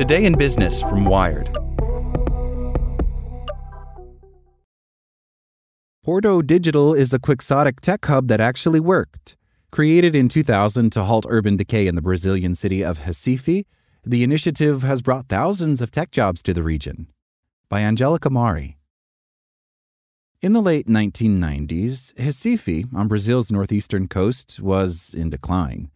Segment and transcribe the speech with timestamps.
[0.00, 1.50] Today in Business from Wired.
[6.02, 9.36] Porto Digital is a quixotic tech hub that actually worked.
[9.70, 13.66] Created in 2000 to halt urban decay in the Brazilian city of Recife,
[14.02, 17.08] the initiative has brought thousands of tech jobs to the region.
[17.68, 18.78] By Angelica Mari.
[20.40, 25.90] In the late 1990s, Recife, on Brazil's northeastern coast, was in decline.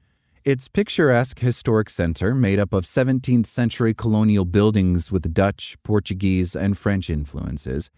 [0.45, 6.77] Its picturesque historic center, made up of 17th century colonial buildings with Dutch, Portuguese, and
[6.77, 7.89] French influences,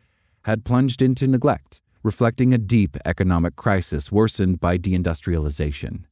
[0.42, 6.04] had plunged into neglect, reflecting a deep economic crisis worsened by deindustrialization.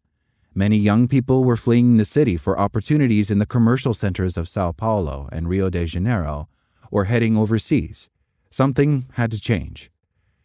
[0.53, 4.73] Many young people were fleeing the city for opportunities in the commercial centers of Sao
[4.73, 6.49] Paulo and Rio de Janeiro,
[6.91, 8.09] or heading overseas.
[8.51, 9.89] Something had to change.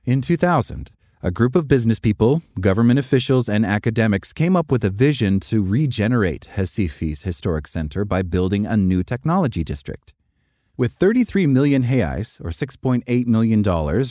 [0.06, 0.92] In 2000,
[1.22, 5.62] a group of business people, government officials, and academics came up with a vision to
[5.62, 10.14] regenerate Recife's historic center by building a new technology district.
[10.78, 13.62] With 33 million reais, or $6.8 million,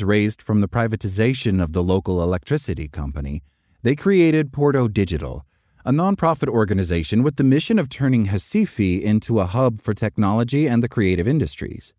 [0.07, 3.43] raised from the privatization of the local electricity company,
[3.83, 5.47] they created Porto Digital,
[5.87, 10.83] a nonprofit organization with the mission of turning Recife into a hub for technology and
[10.83, 11.95] the creative industries.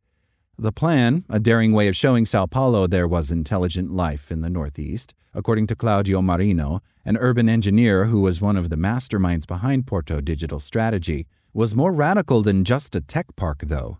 [0.61, 4.49] The plan, a daring way of showing Sao Paulo there was intelligent life in the
[4.49, 9.87] Northeast, according to Claudio Marinho, an urban engineer who was one of the masterminds behind
[9.87, 13.99] Porto Digital Strategy, was more radical than just a tech park, though.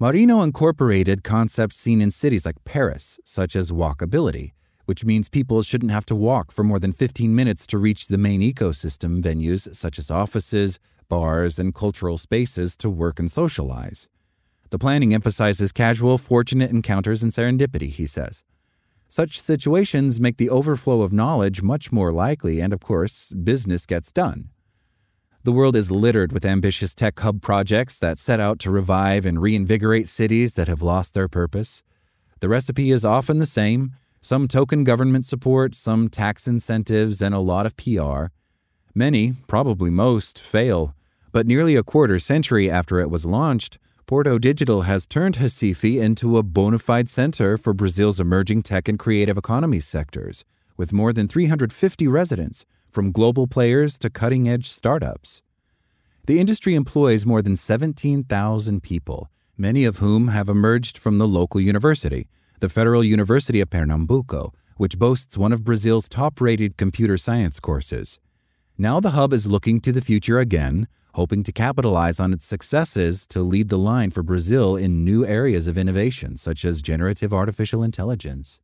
[0.00, 4.52] Marinho incorporated concepts seen in cities like Paris, such as walkability,
[4.86, 8.16] which means people shouldn't have to walk for more than 15 minutes to reach the
[8.16, 10.78] main ecosystem venues such as offices,
[11.10, 14.08] bars, and cultural spaces to work and socialize.
[14.70, 18.44] The planning emphasizes casual, fortunate encounters and serendipity, he says.
[19.08, 24.10] Such situations make the overflow of knowledge much more likely, and of course, business gets
[24.10, 24.50] done.
[25.44, 29.40] The world is littered with ambitious tech hub projects that set out to revive and
[29.40, 31.84] reinvigorate cities that have lost their purpose.
[32.40, 37.38] The recipe is often the same some token government support, some tax incentives, and a
[37.38, 38.32] lot of PR.
[38.92, 40.96] Many, probably most, fail,
[41.30, 46.38] but nearly a quarter century after it was launched, Porto Digital has turned Recife into
[46.38, 50.44] a bona fide center for Brazil's emerging tech and creative economy sectors,
[50.76, 55.42] with more than 350 residents, from global players to cutting edge startups.
[56.26, 59.28] The industry employs more than 17,000 people,
[59.58, 62.28] many of whom have emerged from the local university,
[62.60, 68.20] the Federal University of Pernambuco, which boasts one of Brazil's top rated computer science courses.
[68.78, 73.26] Now the hub is looking to the future again, hoping to capitalize on its successes
[73.26, 77.82] to lead the line for Brazil in new areas of innovation, such as generative artificial
[77.82, 78.60] intelligence.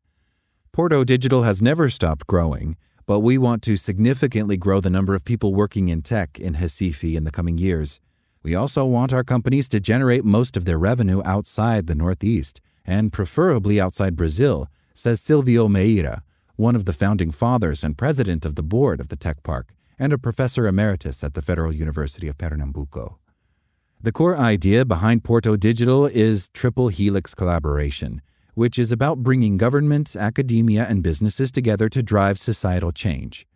[0.71, 2.77] Porto Digital has never stopped growing,
[3.07, 7.17] but we want to significantly grow the number of people working in tech in Recife
[7.17, 8.01] in the coming years.
[8.43, 13.15] We also want our companies to generate most of their revenue outside the Northeast, and
[13.15, 16.21] preferably outside Brazil, says Silvio Meira,
[16.57, 20.13] one of the founding fathers and president of the board of the tech park and
[20.13, 23.19] a professor emeritus at the Federal University of Pernambuco.
[24.01, 28.21] The core idea behind Porto Digital is Triple Helix Collaboration,
[28.55, 33.47] which is about bringing government, academia, and businesses together to drive societal change.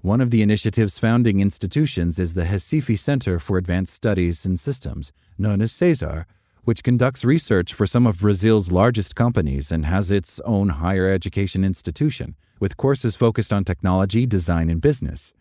[0.00, 5.12] One of the initiative's founding institutions is the Recife Center for Advanced Studies and Systems,
[5.38, 6.24] known as CESAR,
[6.64, 11.64] which conducts research for some of Brazil's largest companies and has its own higher education
[11.64, 15.32] institution, with courses focused on technology, design, and business.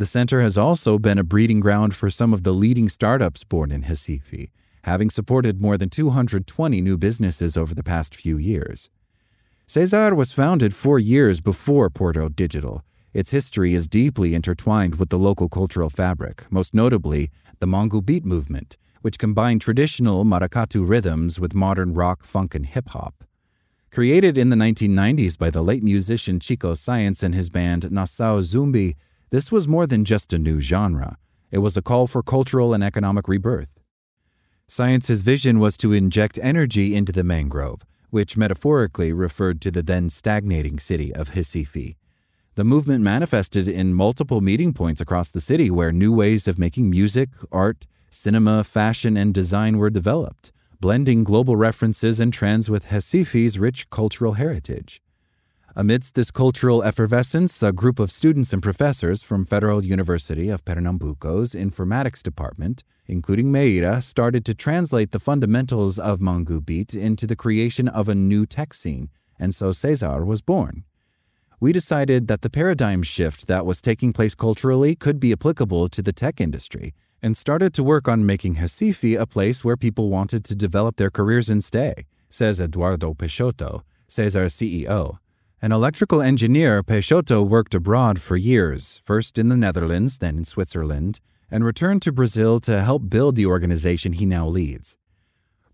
[0.00, 3.70] The center has also been a breeding ground for some of the leading startups born
[3.70, 4.48] in Recife,
[4.84, 8.88] having supported more than 220 new businesses over the past few years.
[9.66, 12.82] Cesar was founded four years before Porto Digital.
[13.12, 18.78] Its history is deeply intertwined with the local cultural fabric, most notably the Manguebeat movement,
[19.02, 23.22] which combined traditional maracatu rhythms with modern rock, funk, and hip hop.
[23.90, 28.94] Created in the 1990s by the late musician Chico Science and his band Nação Zumbi,
[29.30, 31.16] this was more than just a new genre,
[31.50, 33.80] it was a call for cultural and economic rebirth.
[34.68, 40.10] Science's vision was to inject energy into the mangrove, which metaphorically referred to the then
[40.10, 41.96] stagnating city of Recife.
[42.56, 46.90] The movement manifested in multiple meeting points across the city where new ways of making
[46.90, 50.50] music, art, cinema, fashion, and design were developed,
[50.80, 55.00] blending global references and trends with Recife's rich cultural heritage.
[55.76, 61.52] Amidst this cultural effervescence, a group of students and professors from Federal University of Pernambuco's
[61.52, 68.08] informatics department, including Meira, started to translate the fundamentals of Manguebeat into the creation of
[68.08, 70.82] a new tech scene, and so Cesar was born.
[71.60, 76.02] We decided that the paradigm shift that was taking place culturally could be applicable to
[76.02, 80.44] the tech industry, and started to work on making Recife a place where people wanted
[80.46, 85.19] to develop their careers and stay, says Eduardo Peixoto, Cesar's CEO.
[85.62, 91.20] An electrical engineer, Peixoto worked abroad for years, first in the Netherlands, then in Switzerland,
[91.50, 94.96] and returned to Brazil to help build the organization he now leads.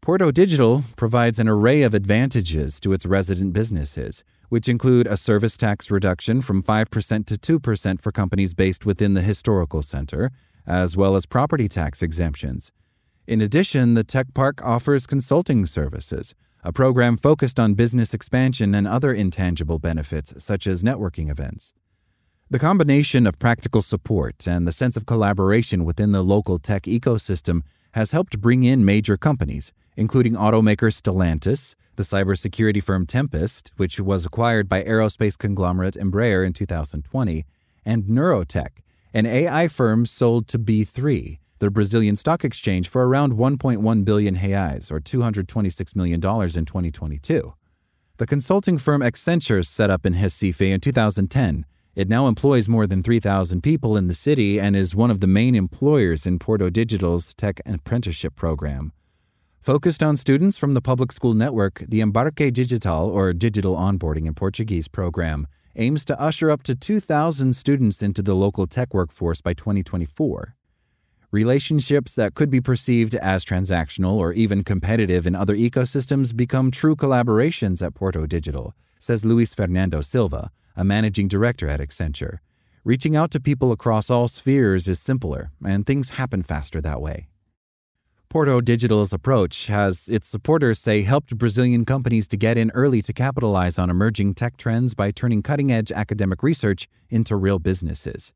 [0.00, 5.56] Porto Digital provides an array of advantages to its resident businesses, which include a service
[5.56, 10.32] tax reduction from 5% to 2% for companies based within the historical center,
[10.66, 12.72] as well as property tax exemptions.
[13.28, 18.86] In addition, the Tech Park offers consulting services, a program focused on business expansion and
[18.86, 21.72] other intangible benefits, such as networking events.
[22.50, 27.62] The combination of practical support and the sense of collaboration within the local tech ecosystem
[27.92, 34.24] has helped bring in major companies, including automaker Stellantis, the cybersecurity firm Tempest, which was
[34.24, 37.44] acquired by aerospace conglomerate Embraer in 2020,
[37.84, 38.78] and Neurotech,
[39.14, 44.90] an AI firm sold to B3, the Brazilian stock exchange, for around 1.1 billion reais,
[44.90, 47.54] or $226 million in 2022.
[48.18, 51.66] The consulting firm Accenture set up in Recife in 2010
[51.96, 55.26] it now employs more than 3,000 people in the city and is one of the
[55.26, 58.92] main employers in Porto Digital's tech apprenticeship program.
[59.62, 64.34] Focused on students from the public school network, the Embarque Digital, or Digital Onboarding in
[64.34, 69.54] Portuguese program, aims to usher up to 2,000 students into the local tech workforce by
[69.54, 70.54] 2024.
[71.32, 76.94] Relationships that could be perceived as transactional or even competitive in other ecosystems become true
[76.94, 82.38] collaborations at Porto Digital, says Luis Fernando Silva, a managing director at Accenture.
[82.84, 87.26] Reaching out to people across all spheres is simpler, and things happen faster that way.
[88.28, 93.12] Porto Digital's approach has, its supporters say, helped Brazilian companies to get in early to
[93.12, 98.32] capitalize on emerging tech trends by turning cutting edge academic research into real businesses.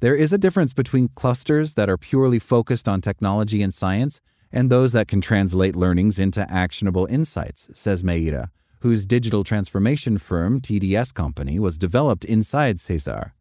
[0.00, 4.20] There is a difference between clusters that are purely focused on technology and science
[4.52, 8.50] and those that can translate learnings into actionable insights, says Meira,
[8.80, 13.32] whose digital transformation firm, TDS Company, was developed inside Cesar.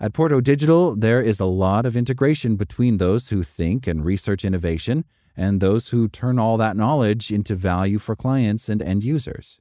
[0.00, 4.44] At Porto Digital, there is a lot of integration between those who think and research
[4.44, 5.04] innovation
[5.36, 9.60] and those who turn all that knowledge into value for clients and end users.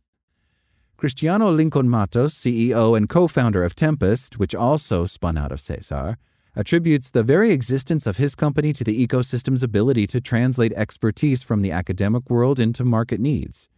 [0.98, 6.18] Cristiano Lincoln Matos, CEO and co founder of Tempest, which also spun out of Cesar,
[6.56, 11.62] attributes the very existence of his company to the ecosystem's ability to translate expertise from
[11.62, 13.69] the academic world into market needs.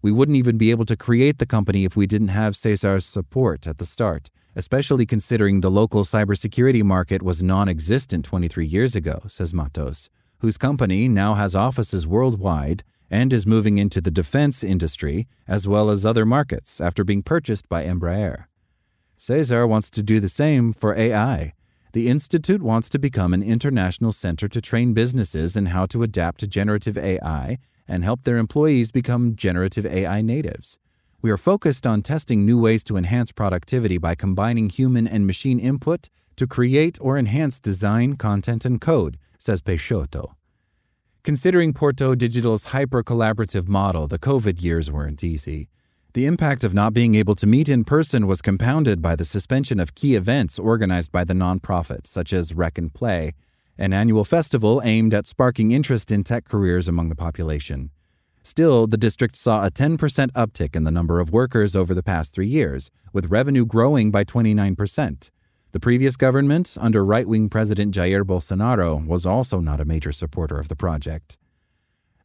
[0.00, 3.66] We wouldn't even be able to create the company if we didn't have Cesar's support
[3.66, 9.22] at the start, especially considering the local cybersecurity market was non existent 23 years ago,
[9.28, 15.26] says Matos, whose company now has offices worldwide and is moving into the defense industry
[15.46, 18.44] as well as other markets after being purchased by Embraer.
[19.16, 21.54] Cesar wants to do the same for AI.
[21.94, 26.40] The Institute wants to become an international center to train businesses in how to adapt
[26.40, 27.56] to generative AI
[27.86, 30.80] and help their employees become generative AI natives.
[31.22, 35.60] We are focused on testing new ways to enhance productivity by combining human and machine
[35.60, 40.32] input to create or enhance design, content, and code, says Peixoto.
[41.22, 45.68] Considering Porto Digital's hyper collaborative model, the COVID years weren't easy.
[46.14, 49.80] The impact of not being able to meet in person was compounded by the suspension
[49.80, 53.32] of key events organized by the nonprofit, such as Rec and Play,
[53.76, 57.90] an annual festival aimed at sparking interest in tech careers among the population.
[58.44, 59.98] Still, the district saw a 10%
[60.36, 64.22] uptick in the number of workers over the past three years, with revenue growing by
[64.22, 65.30] 29%.
[65.72, 70.60] The previous government, under right wing President Jair Bolsonaro, was also not a major supporter
[70.60, 71.38] of the project.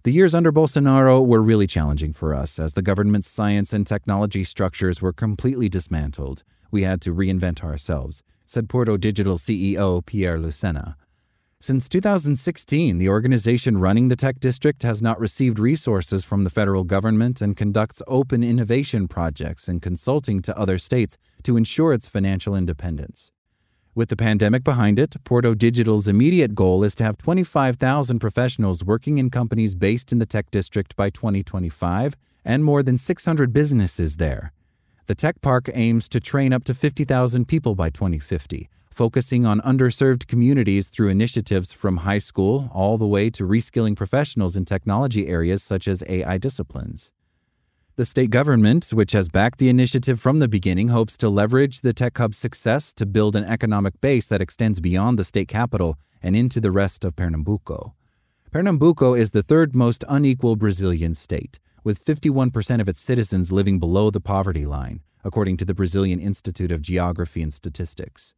[0.04, 4.46] The years under Bolsonaro were really challenging for us, as the government's science and technology
[4.46, 6.44] structures were completely dismantled.
[6.72, 10.96] We had to reinvent ourselves, said Porto Digital CEO Pierre Lucena.
[11.60, 16.86] Since 2016, the organization running the tech district has not received resources from the federal
[16.86, 22.56] government and conducts open innovation projects and consulting to other states to ensure its financial
[22.56, 23.34] independence.
[24.00, 29.18] With the pandemic behind it, Porto Digital's immediate goal is to have 25,000 professionals working
[29.18, 32.16] in companies based in the tech district by 2025
[32.46, 34.54] and more than 600 businesses there.
[35.08, 40.28] The tech park aims to train up to 50,000 people by 2050 focusing on underserved
[40.28, 45.62] communities through initiatives from high school all the way to reskilling professionals in technology areas
[45.62, 47.12] such as AI disciplines.
[48.00, 51.92] The state government, which has backed the initiative from the beginning, hopes to leverage the
[51.92, 56.34] Tech Hub's success to build an economic base that extends beyond the state capital and
[56.34, 57.96] into the rest of Pernambuco.
[58.54, 64.10] Pernambuco is the third most unequal Brazilian state, with 51% of its citizens living below
[64.10, 68.34] the poverty line, according to the Brazilian Institute of Geography and Statistics.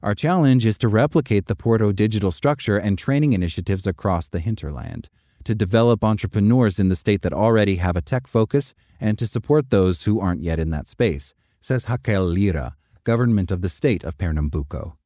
[0.00, 5.08] Our challenge is to replicate the Porto digital structure and training initiatives across the hinterland,
[5.44, 9.70] to develop entrepreneurs in the state that already have a tech focus, and to support
[9.70, 14.16] those who aren't yet in that space, says Raquel Lyra, government of the state of
[14.18, 14.96] Pernambuco.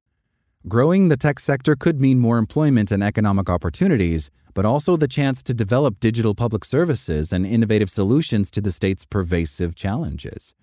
[0.69, 5.43] Growing the tech sector could mean more employment and economic opportunities, but also the chance
[5.43, 10.55] to develop digital public services and innovative solutions to the state's pervasive challenges.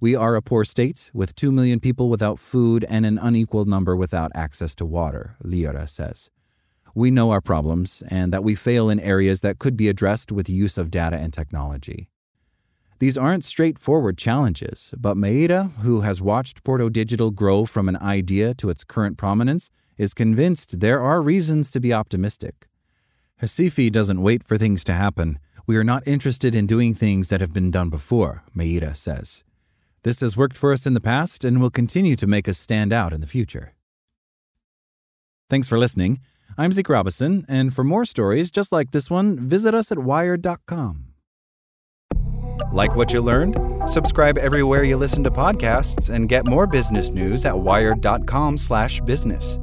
[0.00, 3.94] We are a poor state with 2 million people without food and an unequal number
[3.94, 6.30] without access to water, Lira says.
[6.94, 10.48] We know our problems and that we fail in areas that could be addressed with
[10.48, 12.08] use of data and technology.
[12.98, 18.52] These aren't straightforward challenges, but Meira, who has watched Porto Digital grow from an idea
[18.54, 22.68] to its current prominence, is convinced there are reasons to be optimistic.
[23.40, 25.38] Recife doesn't wait for things to happen.
[25.66, 29.44] We are not interested in doing things that have been done before, Meira says.
[30.02, 32.92] This has worked for us in the past and will continue to make us stand
[32.92, 33.74] out in the future.
[35.48, 36.20] Thanks for listening.
[36.58, 41.06] I'm Zeke Robison, and for more stories just like this one, visit us at wired.com.
[42.72, 43.56] Like what you learned?
[43.88, 49.58] Subscribe everywhere you listen to podcasts and get more business news at wired.com/business.